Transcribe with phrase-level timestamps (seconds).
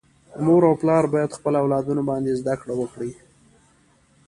[0.43, 3.11] مور او پلار باید خپل اولادونه باندي زده کړي وکړي.